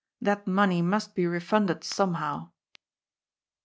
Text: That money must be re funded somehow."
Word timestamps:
That 0.19 0.47
money 0.47 0.81
must 0.81 1.13
be 1.13 1.27
re 1.27 1.39
funded 1.39 1.83
somehow." 1.83 2.49